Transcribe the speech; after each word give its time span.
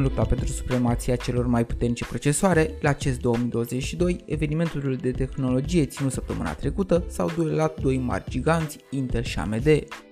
În 0.00 0.06
lupta 0.06 0.24
pentru 0.24 0.46
supremația 0.46 1.16
celor 1.16 1.46
mai 1.46 1.64
puternice 1.66 2.04
procesoare, 2.04 2.70
la 2.80 2.92
CES 2.92 3.16
2022, 3.18 4.22
evenimentul 4.26 4.96
de 5.00 5.10
tehnologie 5.10 5.86
ținut 5.86 6.12
săptămâna 6.12 6.52
trecută, 6.52 7.04
s-au 7.08 7.30
duelat 7.36 7.80
doi 7.80 7.98
mari 7.98 8.24
giganți, 8.28 8.78
Intel 8.90 9.22
și 9.22 9.38
AMD. 9.38 9.64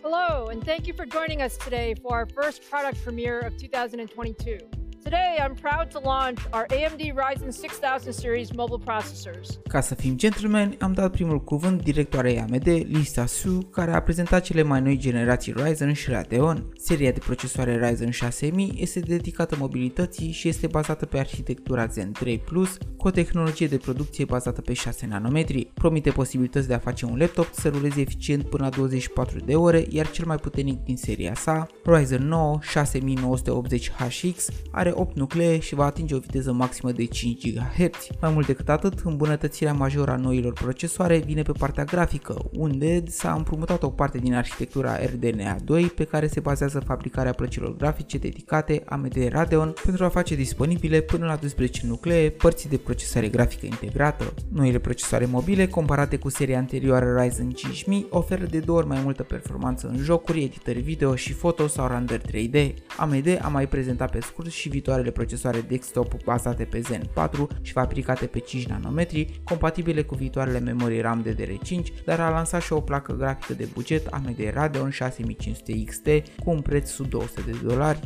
Hello, 0.02 0.46
and 0.50 0.64
thank 0.64 0.86
you 0.86 0.96
for 0.96 1.06
joining 1.10 1.40
us 1.46 1.56
today 1.56 1.94
for 2.02 2.16
our 2.16 2.26
first 2.40 2.62
product 2.70 2.96
premiere 3.04 3.46
of 3.46 3.52
2022. 3.56 4.77
Today, 5.04 5.38
I'm 5.40 5.54
proud 5.54 5.90
to 5.90 6.00
launch 6.00 6.38
our 6.52 6.66
AMD 6.70 7.00
Ryzen 7.00 7.52
6000 7.52 8.12
series 8.12 8.52
mobile 8.52 8.78
processors. 8.84 9.58
Ca 9.68 9.80
să 9.80 9.94
fim 9.94 10.16
gentlemen, 10.16 10.74
am 10.80 10.92
dat 10.92 11.10
primul 11.10 11.40
cuvânt 11.40 11.82
directoarei 11.82 12.40
AMD, 12.40 12.66
Lisa 12.66 13.26
Su, 13.26 13.68
care 13.72 13.92
a 13.92 14.02
prezentat 14.02 14.42
cele 14.42 14.62
mai 14.62 14.80
noi 14.80 14.96
generații 14.96 15.54
Ryzen 15.56 15.92
și 15.92 16.10
Radeon. 16.10 16.72
Seria 16.76 17.10
de 17.10 17.18
procesoare 17.18 17.88
Ryzen 17.88 18.10
6000 18.10 18.74
este 18.76 19.00
dedicată 19.00 19.56
mobilității 19.58 20.30
și 20.30 20.48
este 20.48 20.66
bazată 20.66 21.06
pe 21.06 21.18
arhitectura 21.18 21.86
Zen 21.86 22.12
3 22.12 22.38
Plus, 22.38 22.78
cu 22.96 23.06
o 23.06 23.10
tehnologie 23.10 23.66
de 23.66 23.76
producție 23.76 24.24
bazată 24.24 24.60
pe 24.60 24.72
6 24.72 25.06
nanometri. 25.06 25.70
Promite 25.74 26.10
posibilități 26.10 26.68
de 26.68 26.74
a 26.74 26.78
face 26.78 27.04
un 27.04 27.18
laptop 27.18 27.48
să 27.52 27.68
ruleze 27.68 28.00
eficient 28.00 28.48
până 28.48 28.64
la 28.64 28.70
24 28.76 29.38
de 29.38 29.54
ore, 29.54 29.86
iar 29.88 30.10
cel 30.10 30.26
mai 30.26 30.36
puternic 30.36 30.84
din 30.84 30.96
seria 30.96 31.34
sa, 31.34 31.66
Ryzen 31.84 32.28
9 32.28 32.58
6980HX, 32.58 34.46
are 34.70 34.87
8 34.94 35.16
nuclee 35.16 35.58
și 35.58 35.74
va 35.74 35.84
atinge 35.84 36.14
o 36.14 36.18
viteză 36.18 36.52
maximă 36.52 36.92
de 36.92 37.04
5 37.04 37.52
GHz. 37.52 38.06
Mai 38.20 38.30
mult 38.32 38.46
decât 38.46 38.68
atât, 38.68 38.98
îmbunătățirea 39.04 39.72
majoră 39.72 40.10
a 40.10 40.16
noilor 40.16 40.52
procesoare 40.52 41.16
vine 41.18 41.42
pe 41.42 41.52
partea 41.52 41.84
grafică, 41.84 42.36
unde 42.52 43.02
s-a 43.06 43.32
împrumutat 43.32 43.82
o 43.82 43.88
parte 43.88 44.18
din 44.18 44.34
arhitectura 44.34 44.98
RDNA2 44.98 45.94
pe 45.94 46.04
care 46.04 46.26
se 46.26 46.40
bazează 46.40 46.80
fabricarea 46.80 47.32
plăcilor 47.32 47.76
grafice 47.76 48.18
dedicate 48.18 48.82
AMD 48.86 49.28
Radeon 49.28 49.74
pentru 49.84 50.04
a 50.04 50.08
face 50.08 50.34
disponibile 50.34 51.00
până 51.00 51.26
la 51.26 51.36
12 51.36 51.86
nuclee 51.86 52.30
părți 52.30 52.68
de 52.68 52.76
procesare 52.76 53.28
grafică 53.28 53.66
integrată. 53.66 54.34
Noile 54.52 54.78
procesoare 54.78 55.26
mobile, 55.26 55.66
comparate 55.66 56.16
cu 56.16 56.28
seria 56.28 56.58
anterioară 56.58 57.20
Ryzen 57.20 57.50
5000, 57.50 58.06
oferă 58.10 58.44
de 58.44 58.58
două 58.58 58.78
ori 58.78 58.86
mai 58.86 59.00
multă 59.02 59.22
performanță 59.22 59.88
în 59.88 59.96
jocuri, 59.96 60.42
editări 60.42 60.80
video 60.80 61.14
și 61.14 61.32
foto 61.32 61.66
sau 61.66 61.86
render 61.86 62.20
3D. 62.20 62.74
AMD 62.96 63.38
a 63.42 63.48
mai 63.48 63.68
prezentat 63.68 64.10
pe 64.10 64.20
scurt 64.20 64.50
și 64.50 64.68
viitoarele 64.78 65.10
procesoare 65.10 65.60
desktop 65.60 66.22
bazate 66.24 66.64
pe 66.64 66.80
Zen 66.80 67.02
4 67.14 67.48
și 67.62 67.72
fabricate 67.72 68.26
pe 68.26 68.38
5 68.38 68.66
nanometri, 68.66 69.40
compatibile 69.44 70.02
cu 70.02 70.14
viitoarele 70.14 70.58
memorii 70.58 71.00
RAM 71.00 71.24
DDR5, 71.24 72.04
dar 72.04 72.20
a 72.20 72.30
lansat 72.30 72.62
și 72.62 72.72
o 72.72 72.80
placă 72.80 73.12
grafică 73.12 73.54
de 73.54 73.68
buget 73.72 74.06
AMD 74.06 74.38
Radeon 74.52 74.90
6500 74.90 75.84
XT 75.84 76.06
cu 76.44 76.50
un 76.50 76.60
preț 76.60 76.90
sub 76.90 77.08
200 77.08 77.40
de 77.40 77.58
dolari. 77.62 78.00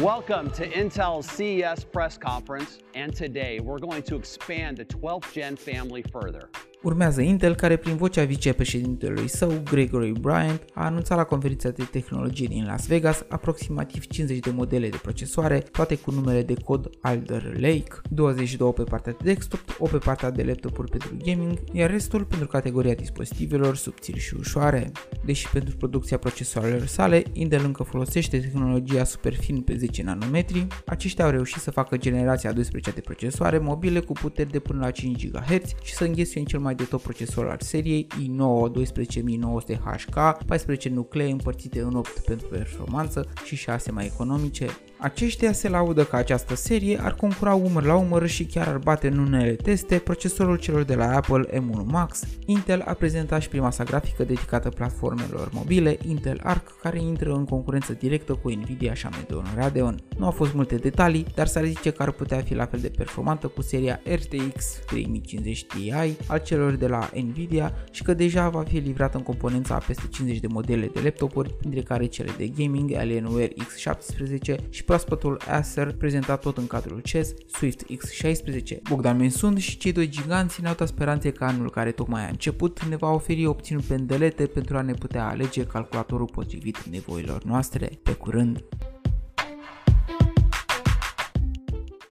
Welcome 0.00 0.50
to 0.58 0.64
Intel's 0.64 1.36
CES 1.36 1.84
press 1.84 2.18
conference, 2.30 2.70
and 2.94 3.16
today 3.16 3.58
we're 3.58 3.86
going 3.88 4.02
to 4.02 4.14
expand 4.16 4.76
the 4.76 4.84
12th 4.84 5.32
gen 5.32 5.54
family 5.54 6.02
further. 6.12 6.48
Urmează 6.86 7.20
Intel, 7.20 7.54
care 7.54 7.76
prin 7.76 7.96
vocea 7.96 8.24
vicepreședintelui 8.24 9.28
său, 9.28 9.52
Gregory 9.64 10.12
Bryant, 10.20 10.64
a 10.74 10.84
anunțat 10.84 11.16
la 11.16 11.24
conferința 11.24 11.68
de 11.68 11.82
tehnologie 11.82 12.46
din 12.46 12.64
Las 12.64 12.86
Vegas 12.86 13.24
aproximativ 13.28 14.06
50 14.06 14.38
de 14.38 14.50
modele 14.50 14.88
de 14.88 14.96
procesoare, 15.02 15.58
toate 15.58 15.96
cu 15.96 16.10
numele 16.10 16.42
de 16.42 16.54
cod 16.64 16.90
Alder 17.00 17.52
Lake, 17.52 18.00
22 18.10 18.72
pe 18.72 18.82
partea 18.82 19.12
de 19.12 19.32
desktop, 19.32 19.60
o 19.78 19.86
pe 19.86 19.96
partea 19.96 20.30
de 20.30 20.42
laptopuri 20.42 20.90
pentru 20.90 21.16
gaming, 21.24 21.58
iar 21.72 21.90
restul 21.90 22.24
pentru 22.24 22.46
categoria 22.46 22.94
dispozitivelor 22.94 23.76
subțiri 23.76 24.18
și 24.18 24.34
ușoare. 24.38 24.92
Deși 25.24 25.50
pentru 25.50 25.76
producția 25.76 26.18
procesoarelor 26.18 26.86
sale, 26.86 27.22
Intel 27.32 27.64
încă 27.64 27.82
folosește 27.82 28.38
tehnologia 28.38 29.04
superfin 29.04 29.60
pe 29.60 29.76
10 29.76 30.02
nanometri, 30.02 30.66
aceștia 30.86 31.24
au 31.24 31.30
reușit 31.30 31.60
să 31.60 31.70
facă 31.70 31.96
generația 31.96 32.52
12 32.52 32.90
de 32.90 33.00
procesoare 33.00 33.58
mobile 33.58 34.00
cu 34.00 34.12
puteri 34.12 34.50
de 34.50 34.58
până 34.58 34.80
la 34.80 34.90
5 34.90 35.28
GHz 35.28 35.74
și 35.82 35.94
să 35.94 36.04
înghesuie 36.04 36.40
în 36.40 36.46
cel 36.46 36.60
mai 36.60 36.74
de 36.76 36.84
top 36.84 37.02
procesor 37.02 37.48
al 37.48 37.58
seriei 37.60 38.06
i9 38.06 38.70
12900HK, 38.70 40.46
14 40.46 40.88
nuclee 40.88 41.30
împărțite 41.30 41.80
în 41.80 41.94
8 41.94 42.18
pentru 42.18 42.46
performanță 42.46 43.32
și 43.44 43.56
6 43.56 43.92
mai 43.92 44.04
economice. 44.04 44.66
Aceștia 44.98 45.52
se 45.52 45.68
laudă 45.68 46.04
că 46.04 46.16
această 46.16 46.54
serie 46.54 46.98
ar 47.02 47.14
concura 47.14 47.54
umăr 47.54 47.84
la 47.84 47.94
umăr 47.94 48.26
și 48.26 48.44
chiar 48.44 48.68
ar 48.68 48.78
bate 48.78 49.08
în 49.08 49.18
unele 49.18 49.52
teste 49.52 49.98
procesorul 49.98 50.56
celor 50.56 50.82
de 50.82 50.94
la 50.94 51.16
Apple 51.16 51.46
M1 51.50 51.84
Max. 51.84 52.22
Intel 52.46 52.82
a 52.86 52.92
prezentat 52.92 53.40
și 53.40 53.48
prima 53.48 53.70
sa 53.70 53.84
grafică 53.84 54.24
dedicată 54.24 54.68
platformelor 54.68 55.50
mobile, 55.52 55.98
Intel 56.08 56.40
Arc, 56.42 56.80
care 56.80 57.00
intră 57.00 57.32
în 57.32 57.44
concurență 57.44 57.92
directă 57.92 58.32
cu 58.32 58.50
Nvidia 58.50 58.94
și 58.94 59.06
AMD 59.06 59.42
Radeon. 59.56 60.00
Nu 60.18 60.24
au 60.24 60.30
fost 60.30 60.54
multe 60.54 60.76
detalii, 60.76 61.26
dar 61.34 61.46
s-ar 61.46 61.64
zice 61.64 61.90
că 61.90 62.02
ar 62.02 62.10
putea 62.10 62.38
fi 62.38 62.54
la 62.54 62.66
fel 62.66 62.80
de 62.80 62.90
performantă 62.96 63.46
cu 63.46 63.62
seria 63.62 64.00
RTX 64.04 64.66
3050 64.86 65.64
Ti 65.64 65.92
al 66.26 66.40
celor 66.44 66.72
de 66.74 66.86
la 66.86 67.10
Nvidia 67.14 67.72
și 67.90 68.02
că 68.02 68.14
deja 68.14 68.48
va 68.48 68.62
fi 68.62 68.76
livrată 68.76 69.16
în 69.16 69.22
componența 69.22 69.74
a 69.74 69.78
peste 69.86 70.08
50 70.10 70.40
de 70.40 70.46
modele 70.46 70.90
de 70.94 71.00
laptopuri, 71.02 71.54
dintre 71.60 71.80
care 71.80 72.06
cele 72.06 72.30
de 72.36 72.46
gaming 72.46 72.92
Alienware 72.92 73.52
X17 73.52 74.70
și 74.70 74.84
proaspătul 74.86 75.40
Acer 75.48 75.92
prezentat 75.92 76.40
tot 76.40 76.56
în 76.56 76.66
cadrul 76.66 77.00
CES, 77.00 77.34
Swift 77.46 77.82
X16. 77.82 78.82
Bogdan 78.88 79.16
Mensun 79.16 79.58
și 79.58 79.76
cei 79.76 79.92
doi 79.92 80.08
giganți 80.08 80.60
ne-au 80.62 80.74
dat 80.74 80.88
speranțe 80.88 81.30
că 81.30 81.44
anul 81.44 81.70
care 81.70 81.90
tocmai 81.90 82.24
a 82.24 82.28
început 82.28 82.84
ne 82.84 82.96
va 82.96 83.10
oferi 83.10 83.46
opțiuni 83.46 83.84
pendelete 83.88 84.46
pentru 84.46 84.76
a 84.76 84.80
ne 84.80 84.92
putea 84.92 85.28
alege 85.28 85.64
calculatorul 85.64 86.28
potrivit 86.32 86.82
nevoilor 86.82 87.42
noastre. 87.44 87.90
Pe 88.02 88.12
curând! 88.12 88.64